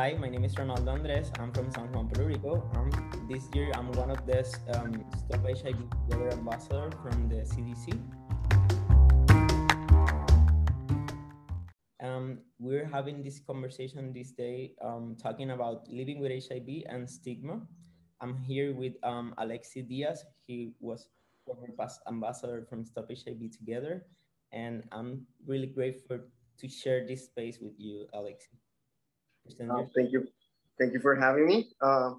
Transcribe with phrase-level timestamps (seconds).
[0.00, 1.30] Hi, my name is Ronaldo Andres.
[1.38, 2.64] I'm from San Juan, Puerto Rico.
[2.74, 2.88] Um,
[3.28, 4.38] this year, I'm one of the
[4.72, 5.76] um, Stop HIV
[6.08, 8.00] Together ambassador from the CDC.
[12.02, 17.60] Um, we're having this conversation this day um, talking about living with HIV and stigma.
[18.22, 20.24] I'm here with um, Alexi Diaz.
[20.46, 21.10] He was
[21.44, 24.06] former past ambassador from Stop HIV Together.
[24.50, 26.20] And I'm really grateful
[26.56, 28.56] to share this space with you, Alexi.
[29.48, 30.26] Uh, thank you.
[30.78, 31.68] Thank you for having me.
[31.80, 32.14] Uh,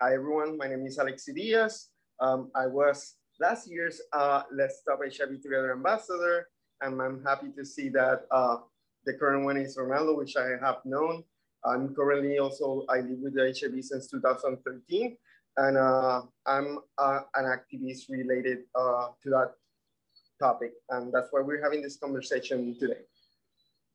[0.00, 0.58] hi, everyone.
[0.58, 1.88] My name is Alexi Diaz.
[2.20, 6.48] Um, I was last year's uh, Let's Stop HIV Together ambassador,
[6.80, 8.58] and I'm happy to see that uh,
[9.06, 11.24] the current one is Ronaldo, which I have known.
[11.64, 15.16] I'm currently also, I live with the HIV since 2013,
[15.56, 19.52] and uh, I'm uh, an activist related to that
[20.38, 20.72] topic.
[20.90, 23.04] And that's why we're having this conversation today.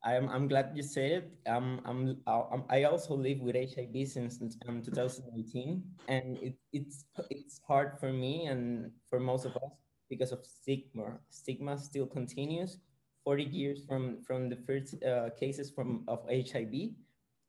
[0.04, 1.32] I'm, I'm glad you said it.
[1.48, 7.60] Um, I'm, I'm, I also live with HIV since um, 2018, and it, it's, it's
[7.68, 9.72] hard for me and for most of us
[10.10, 11.20] because of stigma.
[11.30, 12.78] Stigma still continues
[13.26, 16.92] 40 years from, from the first uh, cases from, of HIV.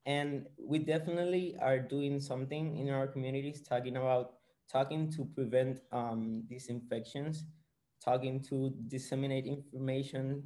[0.06, 4.32] And we definitely are doing something in our communities, talking about,
[4.70, 7.44] talking to prevent um, these infections,
[8.04, 10.42] talking to disseminate information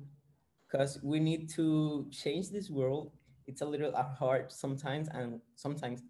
[0.70, 3.12] because we need to change this world.
[3.46, 6.02] It's a little hard sometimes, and sometimes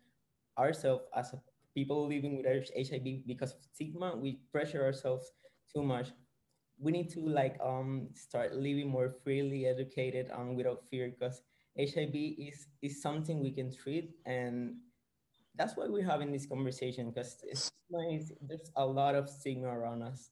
[0.59, 1.35] ourselves as
[1.75, 5.33] people living with HIV because of stigma, we pressure ourselves
[5.75, 6.09] too much.
[6.79, 11.43] We need to like um start living more freely, educated, and without fear, because
[11.77, 14.77] HIV is is something we can treat, and
[15.57, 17.11] that's why we're having this conversation.
[17.11, 17.37] Because
[17.91, 20.31] there's a lot of stigma around us.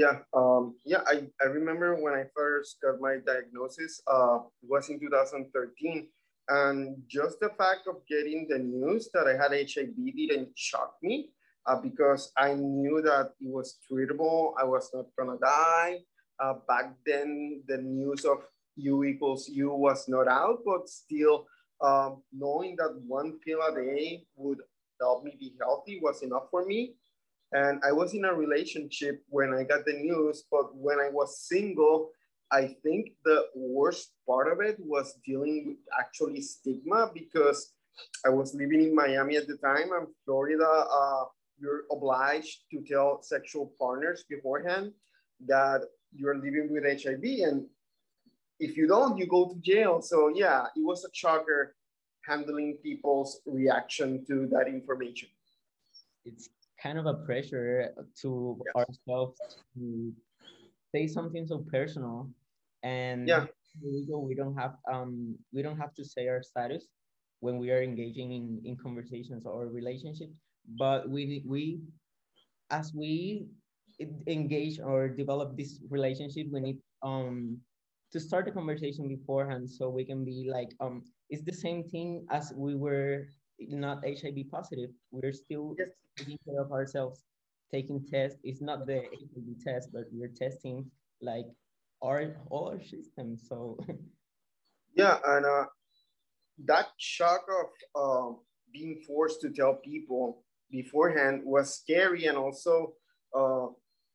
[0.00, 4.98] Yeah, um, yeah, I, I remember when I first got my diagnosis, uh, was in
[4.98, 6.08] 2013.
[6.48, 11.32] And just the fact of getting the news that I had HIV didn't shock me
[11.66, 14.54] uh, because I knew that it was treatable.
[14.58, 15.98] I was not gonna die.
[16.42, 18.38] Uh, back then, the news of
[18.76, 21.44] U equals U was not out, but still
[21.84, 24.60] um, knowing that one pill a day would
[24.98, 26.94] help me be healthy was enough for me.
[27.52, 31.40] And I was in a relationship when I got the news, but when I was
[31.48, 32.10] single,
[32.52, 37.72] I think the worst part of it was dealing with actually stigma because
[38.24, 40.66] I was living in Miami at the time and Florida.
[40.68, 41.24] Uh,
[41.58, 44.92] you're obliged to tell sexual partners beforehand
[45.46, 45.82] that
[46.14, 47.66] you're living with HIV, and
[48.58, 50.02] if you don't, you go to jail.
[50.02, 51.76] So yeah, it was a shocker
[52.26, 55.28] handling people's reaction to that information.
[56.24, 56.48] It's
[56.82, 57.92] kind of a pressure
[58.22, 58.74] to yes.
[58.76, 59.38] ourselves
[59.74, 60.12] to
[60.94, 62.28] say something so personal.
[62.82, 63.46] And yeah.
[63.82, 66.88] we, don't have um we don't have to say our status
[67.40, 70.34] when we are engaging in, in conversations or relationships
[70.78, 71.80] but we we
[72.70, 73.46] as we
[74.26, 77.58] engage or develop this relationship we need um
[78.12, 82.24] to start the conversation beforehand so we can be like um it's the same thing
[82.30, 83.28] as we were
[83.68, 85.88] not hiv positive we're still yes
[86.20, 87.24] taking care of ourselves,
[87.72, 88.38] taking tests.
[88.42, 90.90] It's not the HIV test, but we're testing
[91.20, 91.46] like
[92.02, 93.46] our all our systems.
[93.48, 93.78] So
[94.96, 95.64] yeah, and uh,
[96.66, 98.36] that shock of uh,
[98.72, 102.94] being forced to tell people beforehand was scary and also
[103.36, 103.66] uh,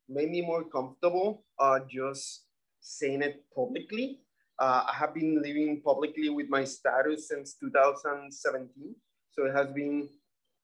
[0.07, 2.45] made me more comfortable uh, just
[2.79, 4.19] saying it publicly.
[4.57, 8.95] Uh, I have been living publicly with my status since 2017.
[9.37, 10.07] So it has been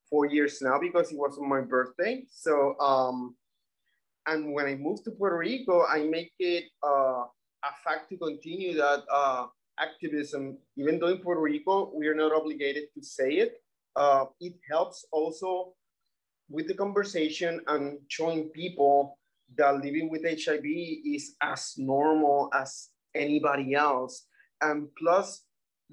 [0.09, 2.23] four years now because it was on my birthday.
[2.31, 3.35] So, um,
[4.27, 7.25] and when I moved to Puerto Rico, I make it uh,
[7.63, 9.47] a fact to continue that uh,
[9.79, 13.61] activism, even though in Puerto Rico, we are not obligated to say it.
[13.95, 15.73] Uh, it helps also
[16.49, 19.17] with the conversation and showing people
[19.57, 24.27] that living with HIV is as normal as anybody else.
[24.61, 25.43] And plus,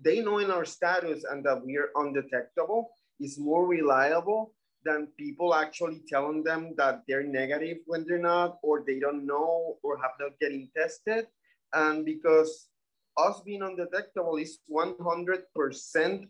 [0.02, 2.90] they know in our status and that we are undetectable
[3.20, 4.54] is more reliable
[4.84, 9.76] than people actually telling them that they're negative when they're not, or they don't know,
[9.82, 11.26] or have not getting tested.
[11.72, 12.68] And because
[13.16, 16.28] us being undetectable is 100%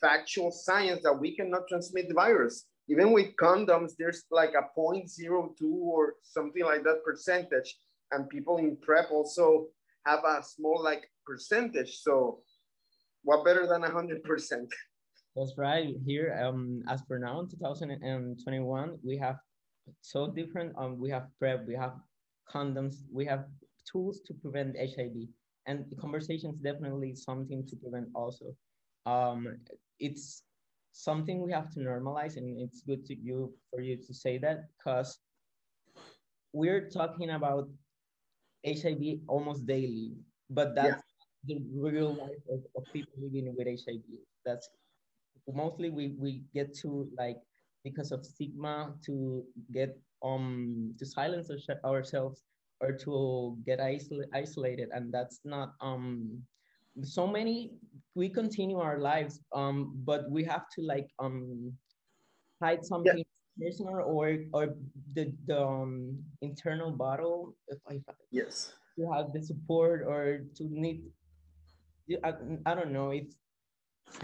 [0.00, 2.66] factual science that we cannot transmit the virus.
[2.88, 7.78] Even with condoms, there's like a 0.02 or something like that percentage.
[8.10, 9.68] And people in PrEP also
[10.06, 11.98] have a small like percentage.
[11.98, 12.40] So
[13.28, 14.70] what better than 100%?
[15.36, 15.94] That's right.
[16.06, 19.36] Here, um, as per now, in 2021, we have
[20.00, 20.72] so different.
[20.78, 21.92] Um, we have PrEP, we have
[22.50, 23.44] condoms, we have
[23.84, 25.28] tools to prevent HIV,
[25.66, 28.46] and the conversation is definitely something to prevent also.
[29.04, 29.58] Um,
[30.00, 30.44] it's
[30.92, 34.68] something we have to normalize, and it's good to you for you to say that
[34.78, 35.18] because
[36.54, 37.68] we're talking about
[38.66, 40.12] HIV almost daily,
[40.48, 41.07] but that's.
[41.48, 44.04] The real life of, of people living with HIV.
[44.44, 44.68] That's
[45.52, 47.38] mostly we, we get to like
[47.84, 49.42] because of stigma to
[49.72, 51.50] get um to silence
[51.84, 52.42] ourselves
[52.80, 56.38] or to get isol isolated and that's not um
[57.02, 57.72] so many
[58.14, 61.72] we continue our lives um but we have to like um
[62.60, 63.68] hide something yeah.
[63.68, 64.74] personal or or
[65.14, 71.02] the the um, internal battle if I yes to have the support or to need
[72.24, 72.32] I,
[72.66, 73.36] I don't know it's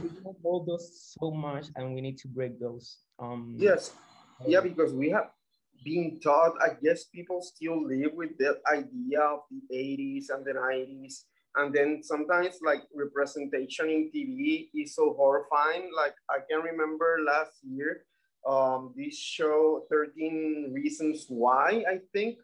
[0.01, 0.09] we
[0.43, 3.93] hold those so much and we need to break those um yes.
[4.47, 5.31] yeah because we have
[5.85, 10.53] been taught i guess people still live with that idea of the 80s and the
[10.53, 11.25] 90s
[11.57, 15.91] and then sometimes like representation in tv is so horrifying.
[15.95, 18.05] Like i can remember last year
[18.49, 22.39] um this show 13 reasons why i think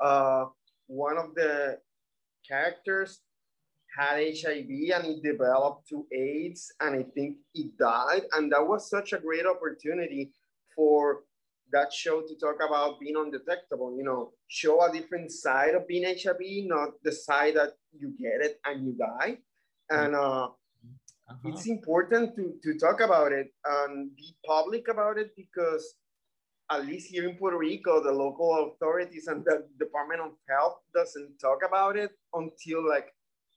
[0.00, 0.46] uh
[0.86, 1.78] one of the
[2.46, 3.20] characters
[3.96, 8.22] had HIV and it developed to AIDS and I think it died.
[8.32, 10.32] And that was such a great opportunity
[10.74, 11.22] for
[11.72, 16.04] that show to talk about being undetectable, you know, show a different side of being
[16.04, 19.38] HIV, not the side that you get it and you die.
[19.90, 21.48] And uh, uh-huh.
[21.48, 25.94] it's important to, to talk about it and be public about it because
[26.70, 31.38] at least here in Puerto Rico, the local authorities and the Department of Health doesn't
[31.38, 33.13] talk about it until like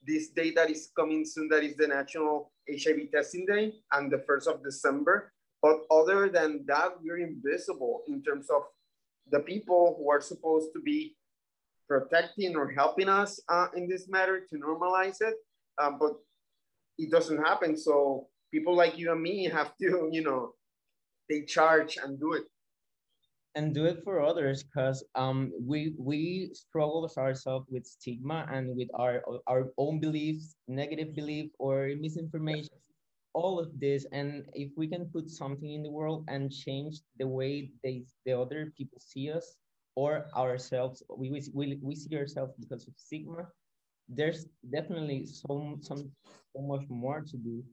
[0.08, 4.24] this day that is coming soon, that is the National HIV Testing Day and the
[4.30, 5.34] 1st of December.
[5.62, 8.64] But other than that, we're invisible in terms of
[9.30, 11.18] the people who are supposed to be
[11.88, 15.36] protecting or helping us uh, in this matter to normalize it.
[15.82, 16.14] Um, but
[16.98, 17.78] it doesn't happen.
[17.78, 20.54] So people like you and me have to, you know,
[21.30, 22.44] take charge and do it
[23.56, 28.90] and do it for others because um, we we struggle ourselves with stigma and with
[28.94, 32.78] our our own beliefs, negative belief or misinformation,
[33.34, 34.06] all of this.
[34.12, 38.38] And if we can put something in the world and change the way they the
[38.38, 39.58] other people see us
[39.96, 43.48] or ourselves, we we, we see ourselves because of stigma.
[44.10, 46.12] There's definitely so some
[46.54, 47.64] so much more to do,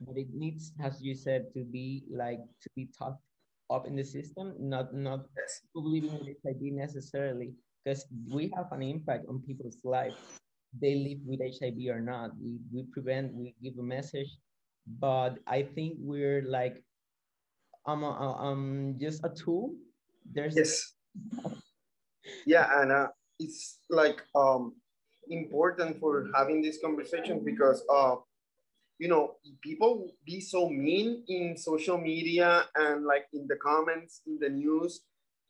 [0.00, 3.20] but it needs, as you said, to be like to be talked
[3.70, 5.26] up in the system, not not
[5.74, 7.52] believing in HIV necessarily,
[7.84, 10.14] because we have an impact on people's life.
[10.80, 12.30] They live with HIV or not.
[12.42, 14.26] We, we prevent, we give a message,
[14.98, 16.82] but I think we're like,
[17.86, 19.74] I'm, uh, um, just a tool.
[20.26, 20.94] There's yes,
[22.46, 23.08] yeah, and uh,
[23.38, 24.74] it's like um
[25.30, 28.16] important for having this conversation because uh
[28.98, 34.38] you know, people be so mean in social media and like in the comments in
[34.40, 35.00] the news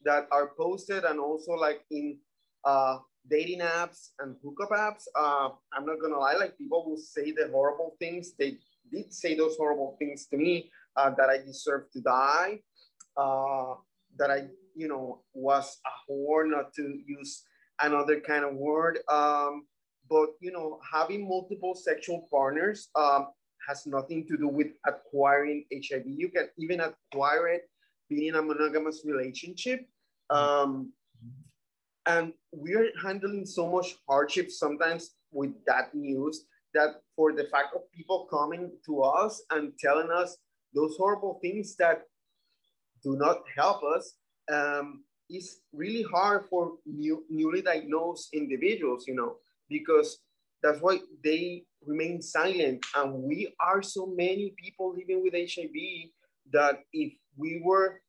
[0.05, 2.19] that are posted and also like in
[2.65, 2.99] uh,
[3.29, 5.05] dating apps and hookup apps.
[5.15, 8.33] Uh, I'm not gonna lie, like people will say the horrible things.
[8.39, 8.59] They
[8.91, 12.61] did say those horrible things to me uh, that I deserve to die,
[13.17, 13.75] uh,
[14.19, 17.43] that I, you know, was a whore, not to use
[17.81, 18.99] another kind of word.
[19.09, 19.67] Um,
[20.09, 23.29] but you know, having multiple sexual partners um,
[23.69, 26.05] has nothing to do with acquiring HIV.
[26.07, 27.63] You can even acquire it
[28.09, 29.87] being in a monogamous relationship.
[30.31, 30.93] Um,
[32.07, 36.45] and we're handling so much hardship sometimes with that news
[36.75, 40.37] that for the fact of people coming to us and telling us
[40.75, 42.03] those horrible things that
[43.03, 44.15] do not help us
[44.53, 49.37] um, is really hard for new, newly diagnosed individuals, you know,
[49.69, 50.19] because
[50.63, 52.85] that's why they remain silent.
[52.95, 56.11] And we are so many people living with HIV
[56.53, 58.01] that if we were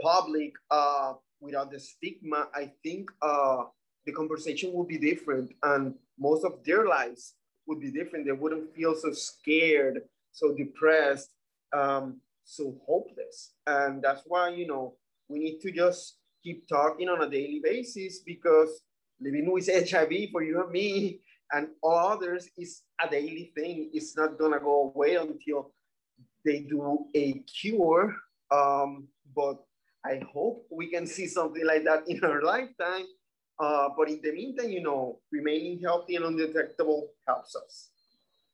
[0.00, 3.64] public uh, without the stigma, I think uh,
[4.06, 7.34] the conversation would be different and most of their lives
[7.66, 8.26] would be different.
[8.26, 10.02] They wouldn't feel so scared,
[10.32, 11.30] so depressed,
[11.72, 13.52] um, so hopeless.
[13.66, 14.94] And that's why, you know,
[15.28, 18.82] we need to just keep talking on a daily basis because
[19.20, 21.20] living with HIV for you and me
[21.52, 23.90] and all others is a daily thing.
[23.92, 25.72] It's not gonna go away until
[26.44, 28.14] they do a cure.
[28.50, 29.64] Um, but
[30.04, 33.06] I hope we can see something like that in our lifetime.
[33.58, 37.90] Uh, but in the meantime, you know, remaining healthy and undetectable helps us.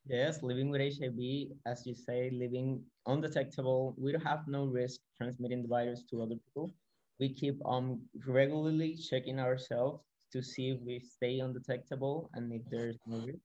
[0.07, 5.63] Yes, living with HIV, as you say, living undetectable, we don't have no risk transmitting
[5.63, 6.73] the virus to other people.
[7.19, 10.01] We keep um regularly checking ourselves
[10.33, 13.45] to see if we stay undetectable and if there's no risk.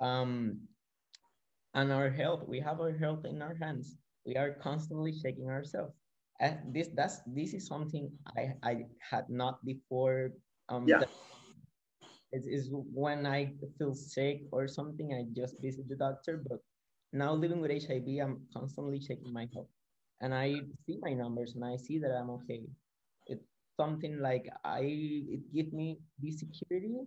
[0.00, 0.60] Um,
[1.74, 3.96] and our health, we have our health in our hands.
[4.26, 5.94] we are constantly checking ourselves.
[6.40, 10.30] And this that's this is something I I had not before.
[10.68, 11.02] Um, yeah.
[12.30, 16.44] It is when I feel sick or something, I just visit the doctor.
[16.46, 16.60] But
[17.12, 19.72] now living with HIV, I'm constantly checking my health,
[20.20, 22.62] and I see my numbers and I see that I'm okay.
[23.26, 24.82] It's something like I
[25.34, 26.98] it gives me this security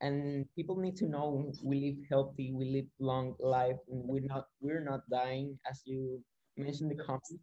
[0.00, 4.46] and people need to know we live healthy we live long life and we're not
[4.60, 6.20] we're not dying as you
[6.56, 7.34] mentioned the comments.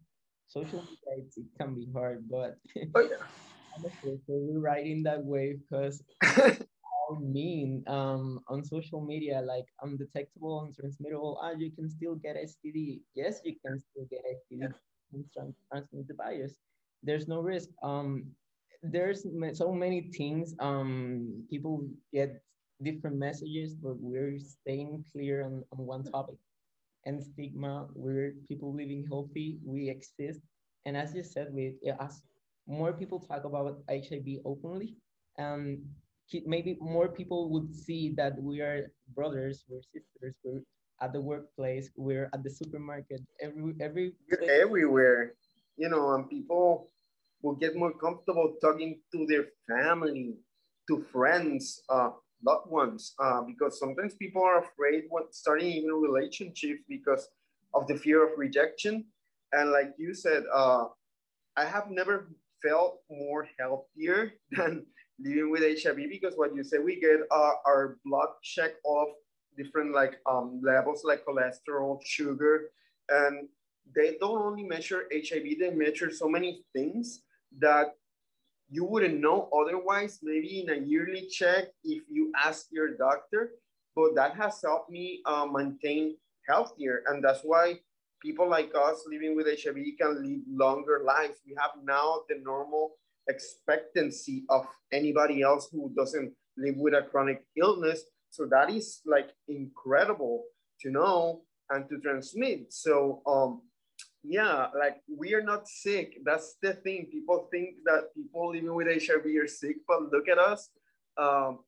[0.46, 2.58] Social media it can be hard but
[2.94, 3.90] oh, yeah.
[4.28, 11.52] we're riding that wave because how mean um on social media like undetectable untransmittable ah
[11.56, 14.68] you can still get std yes you can still get std yeah.
[15.70, 16.54] transmit the virus.
[17.02, 17.68] There's no risk.
[17.82, 18.34] Um
[18.84, 22.42] there's so many things um people get
[22.82, 26.36] different messages but we're staying clear on, on one topic.
[27.06, 30.40] And stigma we're people living healthy we exist.
[30.86, 32.22] And as you said we as
[32.66, 34.94] more people talk about hiv openly
[35.38, 35.78] um
[36.46, 40.62] maybe more people would see that we are brothers we're sisters we're
[41.00, 45.34] at the workplace we're at the supermarket every every you're everywhere
[45.76, 46.88] you know and people
[47.44, 50.34] will get more comfortable talking to their family,
[50.88, 52.10] to friends, uh,
[52.44, 57.28] loved ones, uh, because sometimes people are afraid when starting even relationships because
[57.74, 59.04] of the fear of rejection.
[59.52, 60.86] And like you said, uh,
[61.56, 62.28] I have never
[62.62, 64.86] felt more healthier than
[65.20, 69.10] living with HIV because what you say, we get uh, our blood check off
[69.56, 72.70] different like um, levels like cholesterol, sugar,
[73.10, 73.48] and
[73.94, 77.20] they don't only measure HIV, they measure so many things
[77.60, 77.94] that
[78.70, 83.52] you wouldn't know otherwise, maybe in a yearly check if you ask your doctor.
[83.94, 86.16] But that has helped me uh, maintain
[86.48, 87.02] healthier.
[87.06, 87.78] And that's why
[88.20, 91.40] people like us living with HIV can live longer lives.
[91.46, 92.92] We have now the normal
[93.28, 98.02] expectancy of anybody else who doesn't live with a chronic illness.
[98.30, 100.44] So that is like incredible
[100.80, 102.72] to know and to transmit.
[102.72, 103.62] So um,
[104.24, 106.18] yeah, like we are not sick.
[106.24, 107.06] That's the thing.
[107.12, 110.70] People think that people living with HIV are sick, but look at us.
[111.16, 111.60] Um,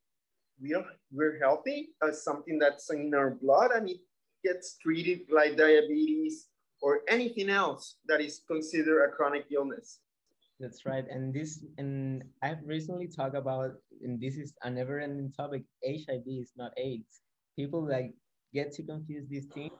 [0.60, 3.98] we are we're healthy as something that's in our blood, and it
[4.42, 6.46] gets treated like diabetes
[6.80, 10.00] or anything else that is considered a chronic illness.
[10.58, 11.04] That's right.
[11.10, 13.72] And this, and I've recently talked about,
[14.02, 15.64] and this is a never-ending topic.
[15.84, 17.20] HIV is not AIDS.
[17.56, 18.14] People like
[18.54, 19.72] get to confuse these things,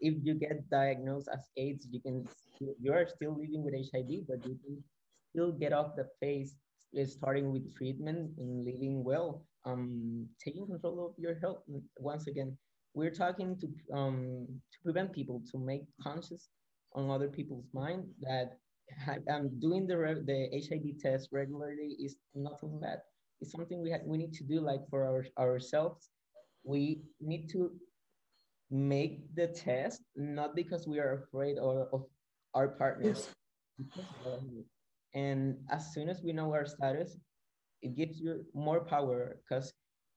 [0.00, 2.26] if you get diagnosed as AIDS, you can
[2.60, 4.82] you are still living with HIV, but you can
[5.30, 6.56] still get off the phase,
[6.98, 11.62] uh, starting with treatment and living well, um, taking control of your health.
[11.98, 12.56] Once again,
[12.94, 16.48] we're talking to um, to prevent people to make conscious
[16.94, 18.58] on other people's mind that
[19.30, 22.98] um, doing the the HIV test regularly is nothing bad.
[23.40, 26.10] It's something we have, we need to do like for our, ourselves.
[26.64, 27.70] We need to
[28.70, 32.04] make the test not because we are afraid or of
[32.54, 33.28] our partners.
[35.14, 37.16] And as soon as we know our status
[37.80, 39.72] it gives you more power because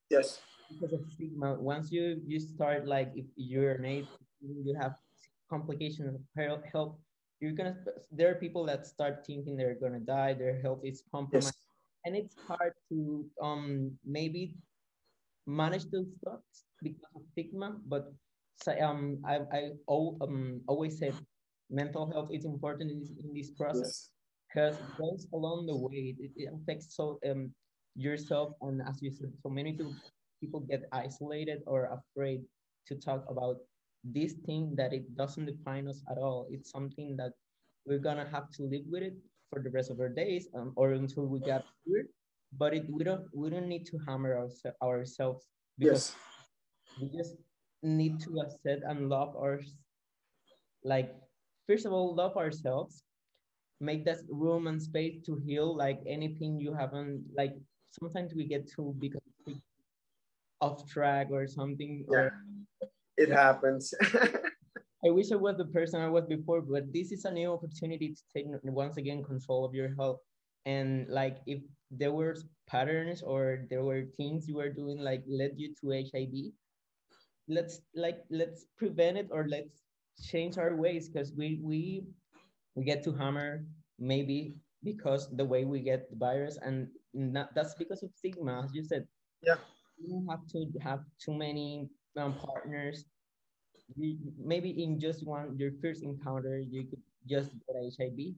[0.09, 0.41] yes.
[0.69, 1.55] because of stigma.
[1.55, 4.07] Once you you start like if you're an AIDS,
[4.41, 4.95] you have
[5.49, 6.95] complications of health
[7.41, 7.75] you're gonna
[8.11, 11.57] there are people that start thinking they're gonna die their health is compromised.
[11.57, 12.05] Yes.
[12.05, 14.55] and it's hard to um maybe
[15.47, 18.13] manage those thoughts because of stigma but
[18.61, 21.15] so, um, I, I um, always said
[21.69, 24.09] mental health is important in this, in this process
[24.47, 24.89] because yes.
[24.89, 26.15] it goes along the way.
[26.19, 27.51] It, it affects so um,
[27.95, 29.95] yourself and as you said, so many people,
[30.39, 32.41] people get isolated or afraid
[32.87, 33.57] to talk about
[34.03, 36.47] this thing that it doesn't define us at all.
[36.51, 37.33] It's something that
[37.85, 39.15] we're gonna have to live with it
[39.49, 42.05] for the rest of our days um, or until we get here.
[42.57, 44.49] But it, we don't we don't need to hammer our,
[44.87, 45.47] ourselves
[45.79, 46.15] because
[46.99, 47.01] yes.
[47.01, 47.35] we just
[47.83, 49.59] need to accept and love our
[50.83, 51.13] like
[51.67, 53.03] first of all love ourselves.
[53.81, 57.53] Make that room and space to heal like anything you haven't like
[57.89, 59.17] sometimes we get too big
[60.61, 62.33] off track or something yeah, or,
[63.17, 63.93] it happens.
[65.03, 68.13] I wish i was the person i was before but this is a new opportunity
[68.13, 70.19] to take once again control of your health.
[70.67, 72.37] And like if there were
[72.69, 76.53] patterns or there were things you were doing like led you to hiv
[77.47, 79.81] let's like let's prevent it or let's
[80.21, 82.03] change our ways because we we
[82.75, 83.63] we get to hammer
[83.99, 88.73] maybe because the way we get the virus and not, that's because of stigma as
[88.73, 89.05] you said
[89.41, 89.55] yeah
[89.97, 93.05] you don't have to have too many um, partners
[93.95, 98.35] you, maybe in just one your first encounter you could just get HIV,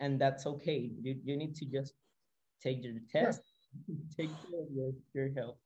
[0.00, 0.90] and that's okay.
[1.02, 1.94] You, you need to just
[2.62, 3.42] take your test,
[3.88, 3.94] yeah.
[4.16, 5.56] take care of your, your health.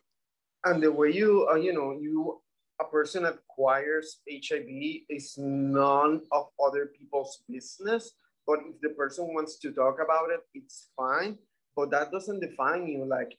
[0.65, 2.41] And the way you, uh, you know, you
[2.81, 8.13] a person acquires HIV is none of other people's business.
[8.47, 11.39] But if the person wants to talk about it, it's fine.
[11.77, 13.05] But that doesn't define you.
[13.05, 13.37] Like,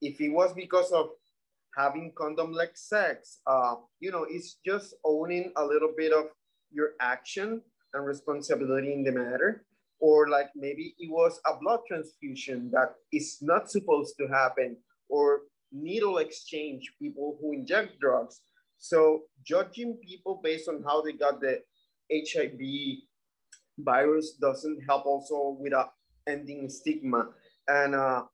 [0.00, 1.10] if it was because of
[1.76, 6.26] having condom-like sex, uh, you know, it's just owning a little bit of
[6.70, 7.60] your action
[7.92, 9.64] and responsibility in the matter.
[9.98, 14.76] Or like maybe it was a blood transfusion that is not supposed to happen,
[15.08, 15.40] or
[15.72, 18.40] needle exchange, people who inject drugs.
[18.78, 21.60] So judging people based on how they got the
[22.12, 22.60] HIV
[23.78, 25.72] virus doesn't help also with
[26.26, 27.28] ending stigma.
[27.68, 28.24] And uh,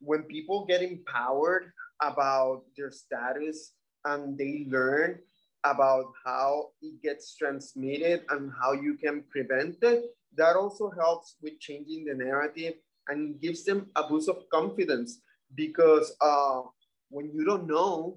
[0.00, 3.72] when people get empowered about their status
[4.04, 5.18] and they learn
[5.64, 10.04] about how it gets transmitted and how you can prevent it,
[10.36, 12.74] that also helps with changing the narrative
[13.08, 15.20] and gives them a boost of confidence
[15.54, 16.62] because uh,
[17.10, 18.16] when you don't know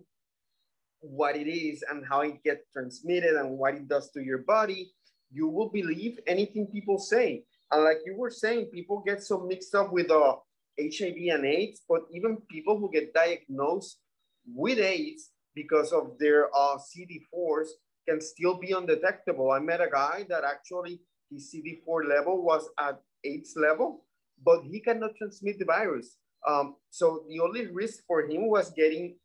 [1.03, 4.91] what it is and how it gets transmitted and what it does to your body,
[5.31, 7.43] you will believe anything people say.
[7.71, 10.35] And like you were saying, people get so mixed up with uh,
[10.79, 13.97] HIV and AIDS, but even people who get diagnosed
[14.45, 17.67] with AIDS because of their uh, CD4s
[18.07, 19.51] can still be undetectable.
[19.51, 24.05] I met a guy that actually his CD4 level was at AIDS level,
[24.43, 26.17] but he cannot transmit the virus.
[26.47, 29.15] Um, so the only risk for him was getting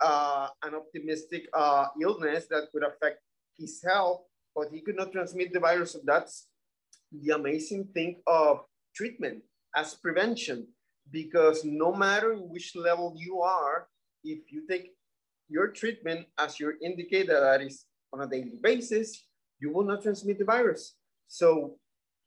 [0.00, 3.18] uh, an optimistic uh, illness that could affect
[3.58, 4.22] his health,
[4.54, 5.92] but he could not transmit the virus.
[5.92, 6.46] So that's
[7.12, 8.64] the amazing thing of
[8.94, 9.42] treatment
[9.76, 10.66] as prevention,
[11.10, 13.88] because no matter which level you are,
[14.24, 14.92] if you take
[15.48, 19.26] your treatment as your indicator that is on a daily basis,
[19.60, 20.94] you will not transmit the virus.
[21.28, 21.76] So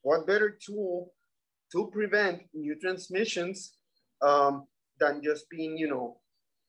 [0.01, 1.13] what better tool
[1.71, 3.77] to prevent new transmissions
[4.21, 4.65] um,
[4.99, 6.17] than just being, you know,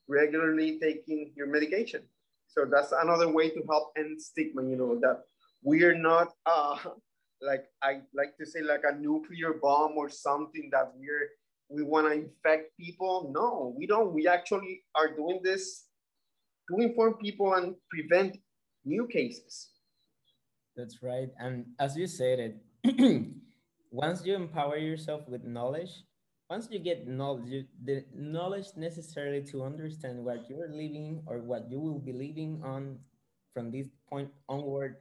[0.08, 2.02] regularly taking your medication.
[2.48, 5.22] So that's another way to help end stigma, you know, that
[5.62, 6.76] we're not uh,
[7.42, 11.28] like I like to say like a nuclear bomb or something that we're
[11.68, 13.32] we want to infect people.
[13.34, 14.12] No, we don't.
[14.12, 15.84] We actually are doing this
[16.70, 18.36] to inform people and prevent
[18.84, 19.70] new cases.
[20.76, 21.30] That's right.
[21.38, 23.26] And as you said it,
[23.90, 25.90] once you empower yourself with knowledge,
[26.50, 31.80] once you get knowledge, the knowledge necessary to understand what you're living or what you
[31.80, 32.98] will be living on
[33.52, 34.96] from this point onward.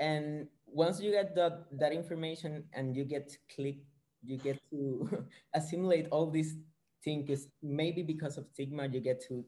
[0.00, 3.76] And once you get that, that information and you get to click,
[4.24, 6.56] you get to assimilate all these
[7.04, 9.44] things, maybe because of stigma, you get to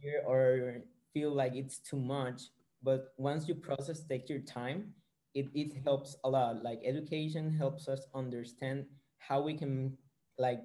[0.00, 0.82] hear or
[1.14, 2.42] feel like it's too much.
[2.82, 4.94] But once you process, take your time,
[5.34, 6.62] it, it helps a lot.
[6.62, 8.86] Like education helps us understand
[9.18, 9.96] how we can
[10.38, 10.60] like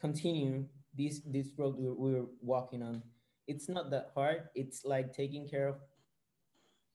[0.00, 0.64] continue
[0.96, 3.02] this this road we're, we're walking on.
[3.46, 4.48] It's not that hard.
[4.54, 5.76] It's like taking care of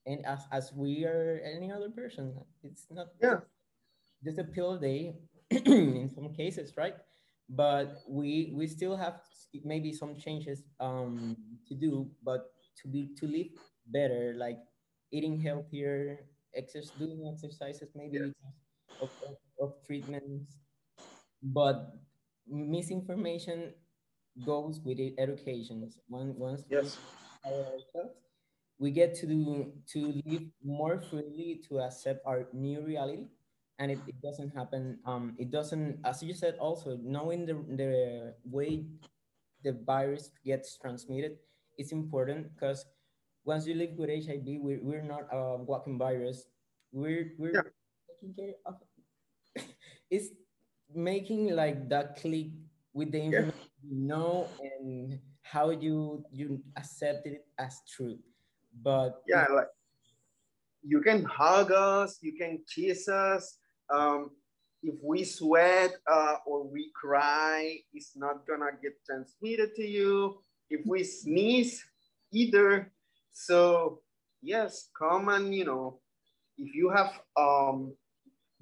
[0.06, 3.40] and as, as we are any other person it's not yeah.
[4.24, 5.16] just a pill a day
[5.50, 6.96] in some cases right?
[7.50, 9.22] But we we still have
[9.64, 11.36] maybe some changes um
[11.68, 13.52] to do but to be to live
[13.88, 14.58] better like
[15.12, 16.20] eating healthier
[16.56, 19.02] exercise doing exercises maybe yeah.
[19.02, 20.58] of, of, of treatments.
[21.44, 21.94] But
[22.48, 23.74] misinformation
[24.46, 25.90] goes with it, education.
[26.08, 26.98] One, once yes.
[28.80, 33.28] we get to do, to live more freely to accept our new reality,
[33.80, 35.00] and it, it doesn't happen.
[35.06, 38.86] Um, it doesn't, as you said, also knowing the the way
[39.64, 41.38] the virus gets transmitted
[41.78, 42.86] is important because
[43.46, 46.46] once you live with HIV, we're, we're not a walking virus.
[46.92, 47.62] We're we're yeah.
[48.10, 48.76] taking care of.
[50.10, 50.30] it's
[50.96, 52.48] making like that click
[52.94, 53.54] with the information
[53.84, 53.90] yeah.
[53.90, 58.18] you know and how you you accept it as true.
[58.82, 59.68] But yeah like
[60.84, 63.58] you can hug us you can kiss us.
[63.94, 64.32] Um,
[64.82, 70.40] if we sweat uh, or we cry it's not gonna get transmitted to you.
[70.70, 71.84] If we sneeze
[72.32, 72.92] either.
[73.32, 74.02] So
[74.42, 76.00] yes come and you know
[76.58, 77.94] if you have um,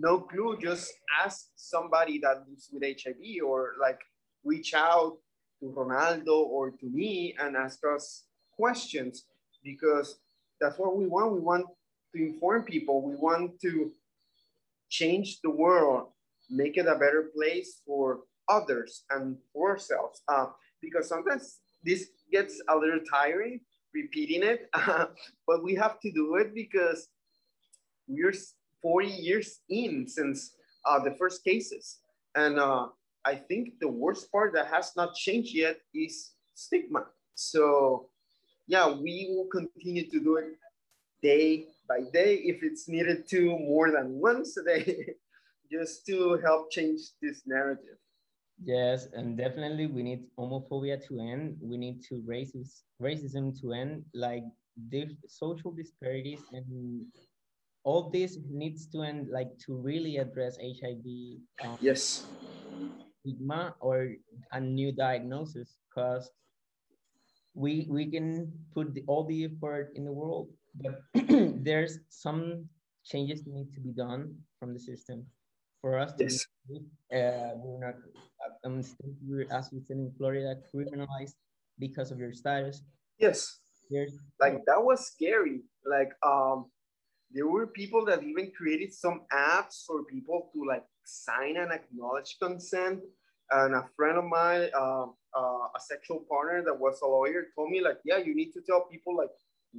[0.02, 0.92] no clue, just
[1.24, 4.00] ask somebody that lives with HIV or like
[4.44, 5.18] reach out
[5.60, 9.26] to Ronaldo or to me and ask us questions
[9.64, 10.20] because
[10.60, 11.34] that's what we want.
[11.34, 11.66] We want
[12.16, 13.02] to inform people.
[13.02, 13.92] We want to
[14.90, 16.08] change the world,
[16.50, 20.22] make it a better place for others and for ourselves.
[20.28, 20.48] Uh,
[20.82, 23.62] because sometimes this gets a little tiring
[23.94, 24.70] repeating it,
[25.48, 27.08] but we have to do it because
[28.08, 28.34] we're
[28.82, 32.00] 40 years in since uh, the first cases.
[32.36, 32.88] And uh,
[33.26, 37.06] I think the worst part that has not changed yet is stigma.
[37.36, 38.10] So
[38.68, 40.58] yeah, we will continue to do it
[41.22, 45.16] day by day if it's needed to more than once a day,
[45.72, 47.98] just to help change this narrative.
[48.64, 51.58] Yes, and definitely we need homophobia to end.
[51.62, 54.06] We need to racist racism to end.
[54.14, 54.44] Like
[54.90, 57.06] the social disparities and
[57.84, 59.30] all this needs to end.
[59.32, 61.06] Like to really address HIV.
[61.64, 62.26] Um, yes.
[63.22, 64.14] Stigma or
[64.52, 66.30] a new diagnosis, because
[67.54, 71.02] we we can put the, all the effort in the world, but
[71.64, 72.66] there's some
[73.06, 75.26] changes need to be done from the system
[75.82, 76.46] for us to yes.
[77.12, 77.96] uh, we're not
[78.64, 78.80] um,
[79.52, 81.36] as we said in Florida criminalized
[81.80, 82.84] because of your status.
[83.18, 83.60] Yes.
[83.90, 85.62] There's, like that was scary.
[85.86, 86.68] Like um
[87.34, 92.38] there were people that even created some apps for people to like sign and acknowledge
[92.42, 93.00] consent.
[93.50, 97.70] And a friend of mine, uh, uh, a sexual partner that was a lawyer, told
[97.70, 99.30] me like, yeah, you need to tell people like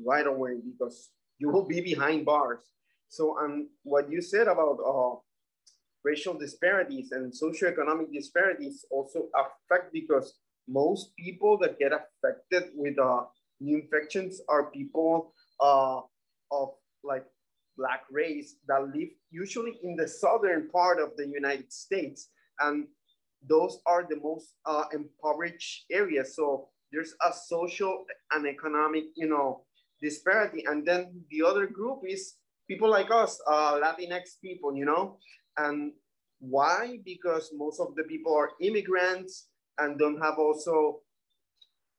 [0.04, 2.60] right away because you will be behind bars.
[3.08, 5.16] So, um, what you said about uh,
[6.04, 10.34] racial disparities and socioeconomic disparities also affect because
[10.68, 13.24] most people that get affected with uh,
[13.60, 16.00] new infections are people uh,
[16.50, 16.70] of
[17.04, 17.24] like
[17.76, 22.28] black race that live usually in the southern part of the United States.
[22.60, 22.86] And
[23.48, 26.36] those are the most uh, impoverished areas.
[26.36, 29.64] So there's a social and economic, you know,
[30.00, 30.64] disparity.
[30.66, 32.34] And then the other group is
[32.68, 35.18] people like us, uh, Latinx people, you know,
[35.56, 35.92] and
[36.40, 36.98] why?
[37.04, 41.00] Because most of the people are immigrants and don't have also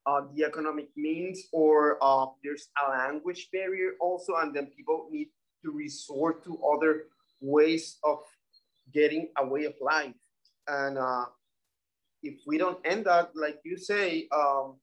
[0.05, 4.35] uh, the economic means or uh, there's a language barrier also.
[4.35, 5.29] And then people need
[5.63, 7.05] to resort to other
[7.41, 8.19] ways of
[8.93, 10.15] getting a way of life.
[10.67, 11.25] And uh,
[12.21, 14.75] if we don't end that, like you say, um,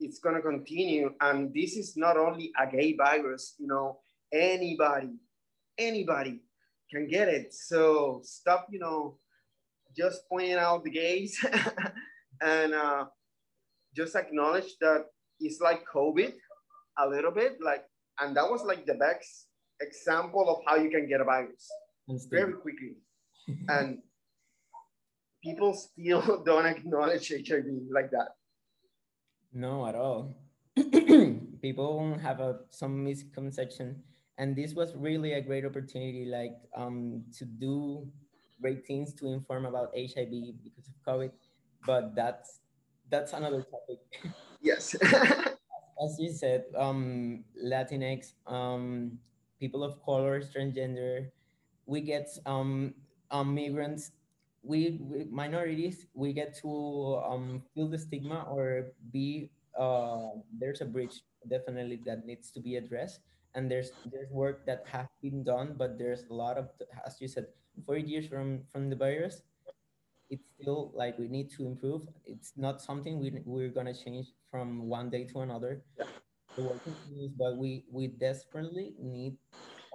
[0.00, 1.14] it's gonna continue.
[1.20, 4.00] And this is not only a gay virus, you know,
[4.32, 5.14] anybody,
[5.78, 6.40] anybody
[6.90, 7.54] can get it.
[7.54, 9.18] So stop, you know,
[9.96, 11.44] just pointing out the gays
[12.42, 13.06] and uh,
[13.94, 15.06] just acknowledge that
[15.40, 16.34] it's like COVID
[16.98, 17.84] a little bit, like,
[18.20, 19.45] and that was like the best
[19.80, 21.70] example of how you can get a virus
[22.30, 22.96] very quickly.
[23.68, 23.98] and
[25.42, 28.28] people still don't acknowledge HIV like that.
[29.52, 30.36] No, at all.
[31.62, 33.96] people have a some misconception
[34.38, 38.06] and this was really a great opportunity like um, to do
[38.60, 40.30] great things to inform about hiv
[40.62, 41.30] because of covid
[41.86, 42.60] but that's
[43.10, 43.98] that's another topic
[44.60, 44.94] yes
[46.04, 49.18] as you said um, latinx um,
[49.60, 51.30] people of color transgender
[51.86, 52.94] we get um,
[53.30, 54.12] um migrants
[54.62, 60.84] we, we, minorities we get to um, feel the stigma or be uh, there's a
[60.84, 63.20] bridge definitely that needs to be addressed.
[63.54, 66.68] And there's there's work that has been done but there's a lot of
[67.06, 67.46] as you said
[67.86, 69.42] four years from from the virus
[70.28, 72.02] it's still like we need to improve.
[72.24, 75.82] It's not something we, we're going to change from one day to another.
[76.56, 79.36] The work continues but we we desperately need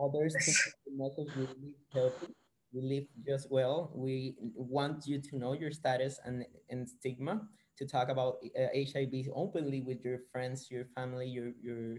[0.02, 0.52] others to
[0.98, 2.34] message we live healthy
[2.74, 7.42] we live just well we want you to know your status and and stigma
[7.78, 11.98] to talk about uh, hiv openly with your friends your family your your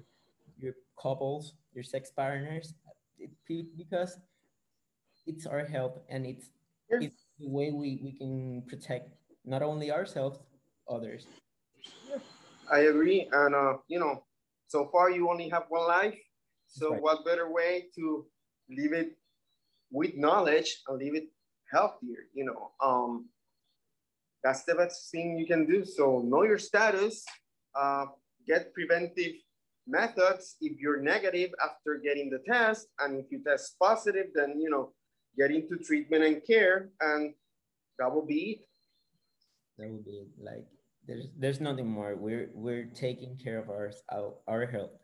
[0.63, 2.75] your couples, your sex partners,
[3.19, 3.31] it,
[3.77, 4.19] because
[5.27, 6.51] it's our help and it's,
[6.91, 6.99] yeah.
[7.03, 9.11] it's the way we, we can protect
[9.45, 10.39] not only ourselves,
[10.89, 11.27] others.
[12.09, 12.19] Yeah,
[12.71, 13.29] I agree.
[13.33, 14.25] And, uh, you know,
[14.69, 16.19] so far you only have one life.
[16.73, 17.03] So right.
[17.03, 18.27] what better way to
[18.71, 19.17] live it
[19.91, 21.29] with knowledge and leave it
[21.71, 22.73] healthier, you know?
[22.83, 23.29] Um,
[24.43, 25.85] that's the best thing you can do.
[25.85, 27.25] So know your status,
[27.79, 28.07] uh,
[28.47, 29.35] get preventive
[29.87, 34.71] methods if you're negative after getting the test and if you test positive then you
[34.71, 34.93] know
[35.37, 37.35] get into treatment and care and
[37.99, 38.67] that will be it
[39.79, 40.65] that will be it like
[41.07, 45.02] there's there's nothing more we're we're taking care of our our, our health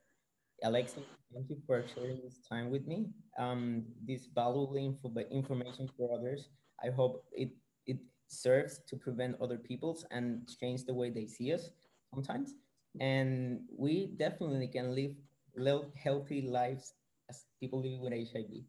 [0.65, 3.07] Alexi thank you for sharing this time with me
[3.39, 6.49] um this valuable info information for others
[6.85, 7.51] i hope it
[7.87, 11.71] it serves to prevent other people's and change the way they see us
[12.13, 12.55] sometimes
[13.01, 15.15] and we definitely can live,
[15.57, 16.95] live healthy lives
[17.31, 18.65] as people living with HIV.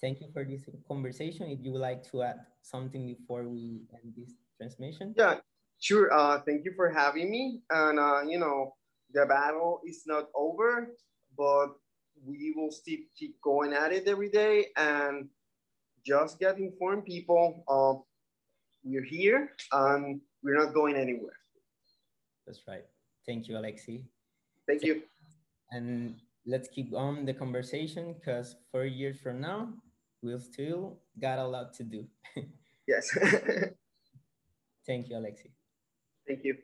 [0.00, 1.48] Thank you for this conversation.
[1.48, 5.14] If you would like to add something before we end this transmission.
[5.16, 5.36] Yeah,
[5.80, 6.12] sure.
[6.12, 7.60] Uh, thank you for having me.
[7.70, 8.74] And, uh, you know,
[9.12, 10.92] the battle is not over,
[11.36, 11.68] but
[12.24, 15.28] we will still keep going at it every day and
[16.04, 17.64] just get informed people.
[17.68, 18.00] Uh,
[18.84, 21.36] we're here and we're not going anywhere.
[22.46, 22.84] That's right.
[23.26, 24.04] Thank you, Alexi.
[24.66, 25.02] Thank you.
[25.72, 26.14] And
[26.46, 29.68] let's keep on the conversation because four years from now,
[30.22, 32.06] we'll still got a lot to do.
[32.88, 33.10] yes.
[34.86, 35.50] Thank you, Alexi.
[36.26, 36.56] Thank you.